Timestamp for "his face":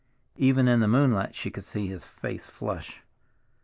1.85-2.47